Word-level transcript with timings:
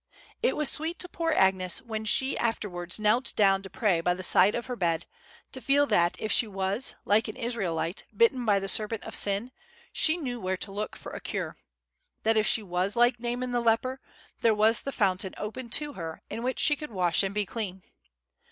It 0.41 0.55
was 0.57 0.67
sweet 0.67 0.97
to 0.97 1.07
poor 1.07 1.31
Agnes, 1.31 1.79
when 1.79 2.05
she 2.05 2.35
afterwards 2.35 2.97
knelt 2.97 3.33
down 3.35 3.61
to 3.61 3.69
pray 3.69 4.01
by 4.01 4.15
the 4.15 4.23
side 4.23 4.55
of 4.55 4.65
her 4.65 4.75
bed, 4.75 5.05
to 5.51 5.61
feel 5.61 5.85
that 5.85 6.19
if 6.19 6.31
she 6.31 6.47
was, 6.47 6.95
like 7.05 7.27
an 7.27 7.35
Israelite, 7.35 8.05
bitten 8.17 8.43
by 8.43 8.57
the 8.57 8.67
serpent 8.67 9.03
of 9.03 9.13
sin, 9.13 9.51
she 9.93 10.17
knew 10.17 10.39
where 10.39 10.57
to 10.57 10.71
look 10.71 10.95
for 10.95 11.11
a 11.11 11.21
cure; 11.21 11.55
that 12.23 12.35
if 12.35 12.47
she 12.47 12.63
was 12.63 12.95
like 12.95 13.19
Naaman 13.19 13.51
the 13.51 13.61
leper, 13.61 13.99
there 14.39 14.55
was 14.55 14.81
the 14.81 14.91
Fountain 14.91 15.35
open 15.37 15.69
to 15.69 15.93
her, 15.93 16.23
in 16.31 16.41
which 16.41 16.59
she 16.59 16.75
could 16.75 16.89
wash 16.89 17.21
and 17.21 17.35
be 17.35 17.45
clean. 17.45 17.83